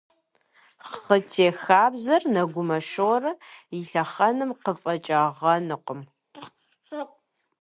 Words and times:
Хъытех 0.91 1.55
хабзэр 1.65 2.23
Нэгумэ 2.33 2.79
Шорэ 2.89 3.31
и 3.75 3.77
лъэхъэнэм 3.89 4.51
къыфӀэкӀагъэнукъым. 4.63 6.01